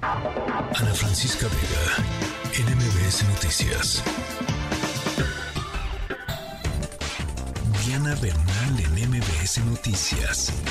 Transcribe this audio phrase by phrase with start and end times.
[0.00, 4.04] Ana Francisca Vega, NMBS Noticias.
[7.84, 10.62] Diana Bernal en MBS Noticias.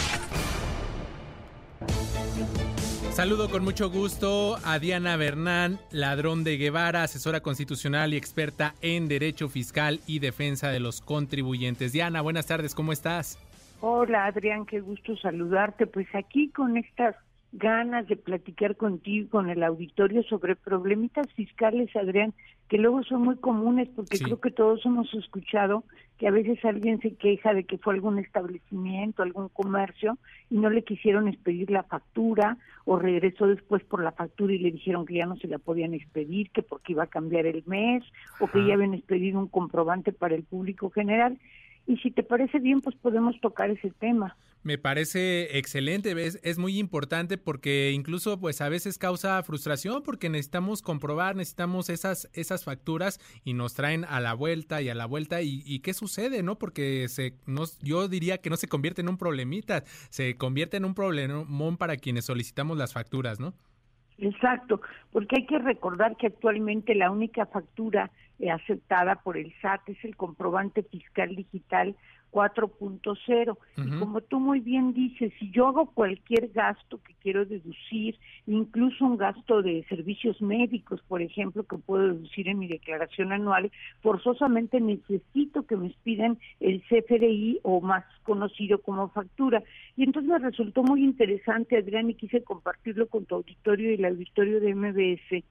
[3.11, 9.09] Saludo con mucho gusto a Diana Bernán, ladrón de Guevara, asesora constitucional y experta en
[9.09, 11.91] Derecho Fiscal y Defensa de los Contribuyentes.
[11.91, 13.37] Diana, buenas tardes, ¿cómo estás?
[13.81, 15.85] Hola Adrián, qué gusto saludarte.
[15.85, 17.15] Pues aquí con estas
[17.51, 22.33] ganas de platicar contigo, con el auditorio sobre problemitas fiscales, Adrián,
[22.67, 25.83] que luego son muy comunes porque creo que todos hemos escuchado
[26.17, 30.17] que a veces alguien se queja de que fue algún establecimiento, algún comercio
[30.49, 34.71] y no le quisieron expedir la factura o regresó después por la factura y le
[34.71, 38.03] dijeron que ya no se la podían expedir, que porque iba a cambiar el mes
[38.39, 41.37] o que ya habían expedido un comprobante para el público general.
[41.87, 44.35] Y si te parece bien, pues podemos tocar ese tema.
[44.63, 50.27] Me parece excelente, es, es, muy importante porque incluso pues a veces causa frustración porque
[50.27, 55.05] necesitamos comprobar, necesitamos esas esas facturas y nos traen a la vuelta y a la
[55.05, 56.57] vuelta y, qué sucede, ¿no?
[56.57, 60.83] Porque se nos, yo diría que no se convierte en un problemita, se convierte en
[60.83, 63.53] un problemón para quienes solicitamos las facturas, ¿no?
[64.17, 68.11] Exacto, porque hay que recordar que actualmente la única factura
[68.51, 71.95] aceptada por el SAT es el comprobante fiscal digital
[72.31, 73.57] 4.0.
[73.77, 79.05] Y como tú muy bien dices, si yo hago cualquier gasto que quiero deducir, incluso
[79.05, 83.71] un gasto de servicios médicos, por ejemplo, que puedo deducir en mi declaración anual,
[84.01, 89.63] forzosamente necesito que me piden el CFDI o más conocido como factura.
[89.95, 94.05] Y entonces me resultó muy interesante, Adrián, y quise compartirlo con tu auditorio y el
[94.05, 95.43] auditorio de MBS,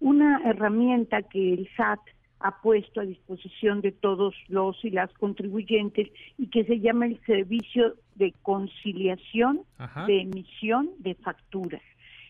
[0.00, 2.00] una herramienta que el SAT
[2.40, 7.20] ha puesto a disposición de todos los y las contribuyentes y que se llama el
[7.26, 9.62] servicio de conciliación
[10.06, 11.82] de emisión de facturas.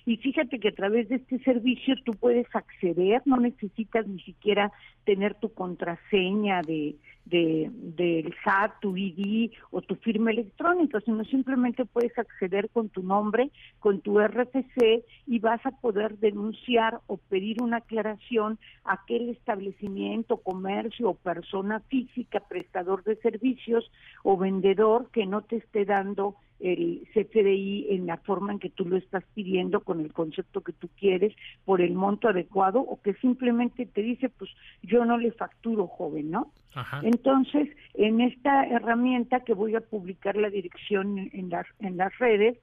[0.07, 4.73] Y fíjate que a través de este servicio tú puedes acceder, no necesitas ni siquiera
[5.05, 6.97] tener tu contraseña de,
[7.29, 13.03] de, del SAT, tu ID o tu firma electrónica, sino simplemente puedes acceder con tu
[13.03, 19.29] nombre, con tu RFC y vas a poder denunciar o pedir una aclaración a aquel
[19.31, 23.91] establecimiento, comercio o persona física, prestador de servicios
[24.23, 28.85] o vendedor que no te esté dando el CFDI en la forma en que tú
[28.85, 33.15] lo estás pidiendo, con el concepto que tú quieres, por el monto adecuado, o que
[33.15, 34.51] simplemente te dice, pues
[34.83, 36.53] yo no le facturo, joven, ¿no?
[37.19, 42.59] Entonces, en esta herramienta que voy a publicar la dirección en, las en las redes,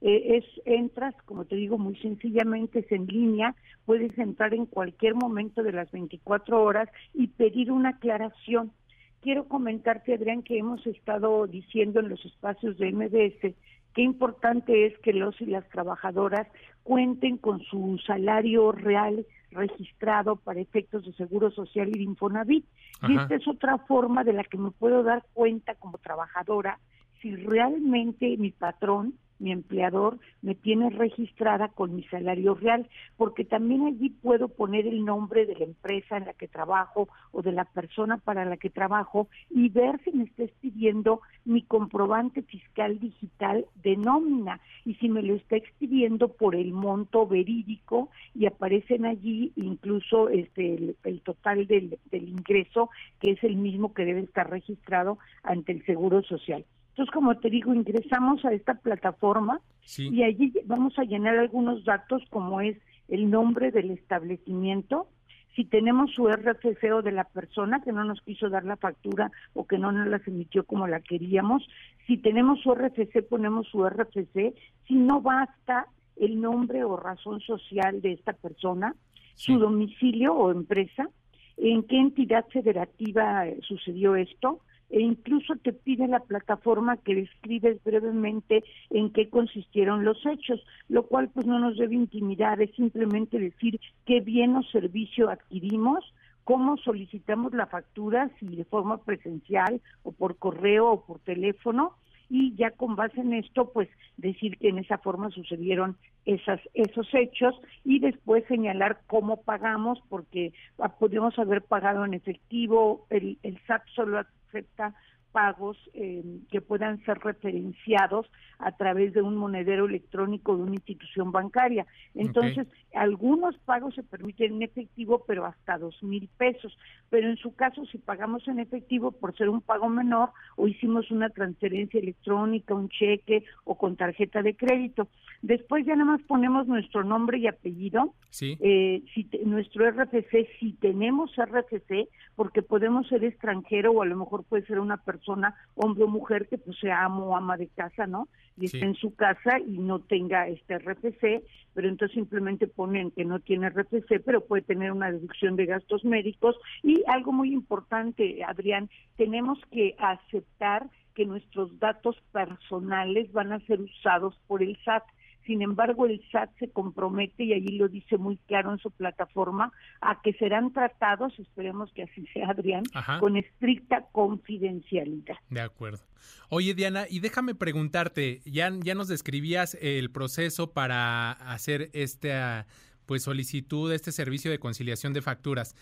[0.00, 3.54] eh, es entras, como te digo, muy sencillamente es en línea,
[3.86, 8.72] puedes entrar en cualquier momento de las 24 horas y pedir una aclaración.
[9.20, 13.54] Quiero comentarte, Adrián, que hemos estado diciendo en los espacios de MBS
[13.94, 16.48] qué importante es que los y las trabajadoras
[16.82, 22.64] cuenten con su salario real registrado para efectos de seguro social y de Infonavit.
[23.08, 26.78] Y esta es otra forma de la que me puedo dar cuenta como trabajadora
[27.20, 33.86] si realmente mi patrón mi empleador me tiene registrada con mi salario real, porque también
[33.86, 37.64] allí puedo poner el nombre de la empresa en la que trabajo o de la
[37.64, 43.66] persona para la que trabajo y ver si me está expidiendo mi comprobante fiscal digital
[43.82, 49.52] de nómina y si me lo está expidiendo por el monto verídico y aparecen allí
[49.56, 52.90] incluso este el, total del, del ingreso
[53.20, 56.64] que es el mismo que debe estar registrado ante el Seguro Social.
[57.00, 59.62] Entonces, como te digo, ingresamos a esta plataforma
[59.96, 62.76] y allí vamos a llenar algunos datos como es
[63.08, 65.08] el nombre del establecimiento,
[65.56, 69.30] si tenemos su RFC o de la persona que no nos quiso dar la factura
[69.54, 71.66] o que no nos las emitió como la queríamos,
[72.06, 74.52] si tenemos su RFC ponemos su RFC,
[74.86, 78.94] si no basta el nombre o razón social de esta persona,
[79.36, 81.08] su domicilio o empresa,
[81.56, 84.60] en qué entidad federativa sucedió esto,
[84.90, 91.04] e incluso te pide la plataforma que describes brevemente en qué consistieron los hechos, lo
[91.06, 96.04] cual pues no nos debe intimidar, es simplemente decir qué bien o servicio adquirimos,
[96.44, 101.94] cómo solicitamos la factura, si de forma presencial o por correo o por teléfono,
[102.28, 107.12] y ya con base en esto, pues decir que en esa forma sucedieron esas, esos
[107.12, 110.52] hechos y después señalar cómo pagamos, porque
[111.00, 114.94] podemos haber pagado en efectivo, el, el SAT solo acepta
[115.32, 121.32] pagos eh, que puedan ser referenciados a través de un monedero electrónico de una institución
[121.32, 121.86] bancaria.
[122.14, 126.76] Entonces, algunos pagos se permiten en efectivo, pero hasta dos mil pesos.
[127.08, 131.10] Pero en su caso, si pagamos en efectivo por ser un pago menor o hicimos
[131.10, 135.08] una transferencia electrónica, un cheque o con tarjeta de crédito,
[135.42, 138.58] después ya nada más ponemos nuestro nombre y apellido, sí.
[138.60, 144.44] eh, si nuestro RFC, si tenemos RFC, porque podemos ser extranjero o a lo mejor
[144.44, 148.06] puede ser una persona, hombre o mujer, que pues sea amo o ama de casa,
[148.06, 148.28] ¿no?
[148.56, 153.24] Y está en su casa y no tenga este RFC, pero entonces simplemente ponen que
[153.24, 156.56] no tiene RFC, pero puede tener una deducción de gastos médicos.
[156.82, 163.80] Y algo muy importante, Adrián, tenemos que aceptar que nuestros datos personales van a ser
[163.80, 165.04] usados por el SAT.
[165.46, 169.72] Sin embargo, el SAT se compromete, y allí lo dice muy claro en su plataforma,
[170.00, 172.84] a que serán tratados, esperemos que así sea, Adrián,
[173.18, 175.36] con estricta confidencialidad.
[175.48, 176.04] De acuerdo.
[176.48, 182.66] Oye, Diana, y déjame preguntarte, ya, ya nos describías el proceso para hacer esta
[183.06, 185.74] pues solicitud de este servicio de conciliación de facturas.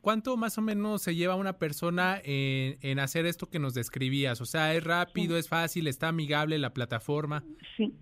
[0.00, 4.40] ¿Cuánto más o menos se lleva una persona en, hacer esto que nos describías?
[4.40, 7.44] O sea, ¿es rápido, es fácil, está amigable la plataforma?
[7.76, 7.92] Sí,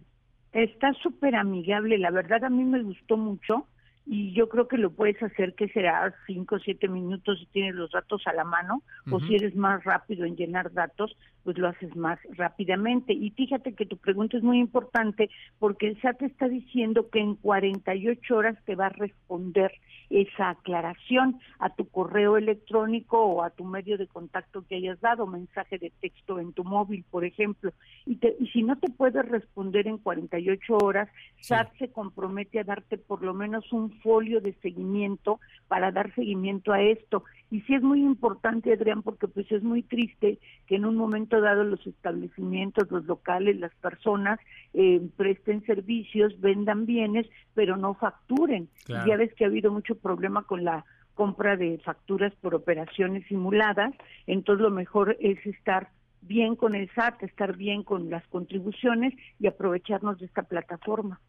[0.52, 3.66] Está súper amigable, la verdad a mí me gustó mucho
[4.04, 7.74] y yo creo que lo puedes hacer que será cinco o siete minutos si tienes
[7.74, 11.68] los datos a la mano o si eres más rápido en llenar datos, pues lo
[11.68, 13.12] haces más rápidamente.
[13.12, 17.36] Y fíjate que tu pregunta es muy importante porque el SAT está diciendo que en
[17.36, 19.72] 48 horas te va a responder
[20.10, 25.26] esa aclaración a tu correo electrónico o a tu medio de contacto que hayas dado,
[25.26, 27.72] mensaje de texto en tu móvil, por ejemplo.
[28.04, 31.08] Y, y si no te puede responder en 48 horas,
[31.40, 36.72] SAT se compromete a darte por lo menos un folio de seguimiento para dar seguimiento
[36.72, 37.24] a esto.
[37.50, 41.31] Y sí es muy importante, Adrián, porque pues es muy triste que en un momento
[41.40, 44.38] dado los establecimientos, los locales, las personas
[44.74, 48.68] eh, presten servicios, vendan bienes, pero no facturen.
[48.86, 50.84] Ya ves que ha habido mucho problema con la
[51.14, 53.94] compra de facturas por operaciones simuladas,
[54.26, 55.90] entonces lo mejor es estar
[56.22, 61.20] bien con el SAT, estar bien con las contribuciones y aprovecharnos de esta plataforma.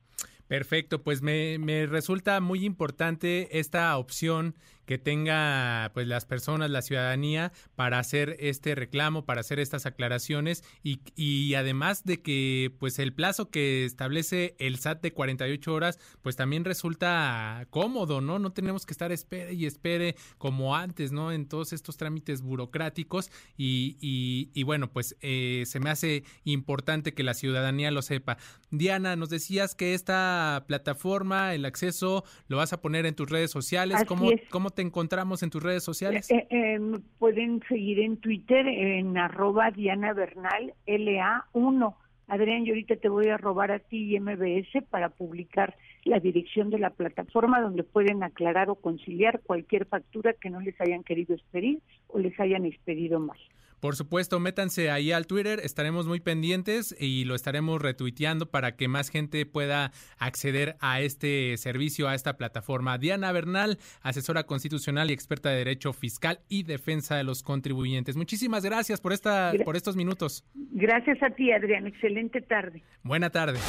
[0.47, 4.55] Perfecto, pues me, me, resulta muy importante esta opción
[4.85, 10.63] que tenga pues las personas, la ciudadanía para hacer este reclamo, para hacer estas aclaraciones
[10.83, 15.99] y, y además de que pues el plazo que establece el SAT de 48 horas
[16.21, 18.39] pues también resulta cómodo, ¿no?
[18.39, 21.31] No tenemos que estar espere y espere como antes, ¿no?
[21.31, 27.13] En todos estos trámites burocráticos y, y, y bueno pues eh, se me hace importante
[27.13, 28.37] que la ciudadanía lo sepa.
[28.71, 33.51] Diana, nos decías que esta plataforma, el acceso, lo vas a poner en tus redes
[33.51, 34.03] sociales.
[34.07, 36.29] ¿Cómo, ¿Cómo te encontramos en tus redes sociales?
[36.29, 36.79] Eh, eh,
[37.19, 41.95] pueden seguir en Twitter en arroba Diana Bernal LA1.
[42.27, 46.69] Adrián, yo ahorita te voy a robar a ti y MBS para publicar la dirección
[46.69, 51.35] de la plataforma donde pueden aclarar o conciliar cualquier factura que no les hayan querido
[51.35, 53.37] expedir o les hayan expedido mal.
[53.83, 58.87] Por supuesto, métanse ahí al Twitter, estaremos muy pendientes y lo estaremos retuiteando para que
[58.87, 62.97] más gente pueda acceder a este servicio, a esta plataforma.
[62.97, 68.15] Diana Bernal, asesora constitucional y experta de Derecho Fiscal y Defensa de los Contribuyentes.
[68.15, 70.45] Muchísimas gracias por, esta, por estos minutos.
[70.71, 71.85] Gracias a ti, Adrián.
[71.85, 72.83] Excelente tarde.
[73.03, 73.59] Buena tarde.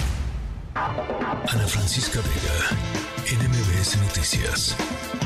[0.77, 5.24] Ana Francisca Vega, NMBS Noticias.